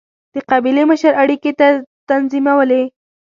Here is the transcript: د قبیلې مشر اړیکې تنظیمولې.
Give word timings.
د 0.33 0.35
قبیلې 0.51 0.83
مشر 0.91 1.11
اړیکې 1.21 1.51
تنظیمولې. 2.09 2.83